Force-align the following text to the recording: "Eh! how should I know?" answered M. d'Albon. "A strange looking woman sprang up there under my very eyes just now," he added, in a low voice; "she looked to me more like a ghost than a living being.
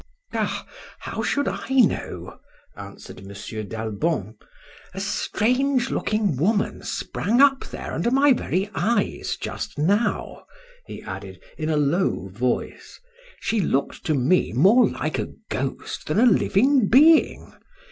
"Eh! 0.33 0.63
how 0.97 1.21
should 1.21 1.47
I 1.47 1.67
know?" 1.69 2.39
answered 2.75 3.19
M. 3.19 3.27
d'Albon. 3.67 4.33
"A 4.95 4.99
strange 4.99 5.91
looking 5.91 6.37
woman 6.37 6.81
sprang 6.81 7.39
up 7.39 7.65
there 7.67 7.93
under 7.93 8.09
my 8.09 8.33
very 8.33 8.67
eyes 8.73 9.37
just 9.39 9.77
now," 9.77 10.47
he 10.87 11.03
added, 11.03 11.39
in 11.55 11.69
a 11.69 11.77
low 11.77 12.29
voice; 12.29 12.99
"she 13.41 13.59
looked 13.61 14.03
to 14.07 14.15
me 14.15 14.51
more 14.53 14.89
like 14.89 15.19
a 15.19 15.33
ghost 15.51 16.07
than 16.07 16.19
a 16.19 16.25
living 16.25 16.87
being. 16.89 17.53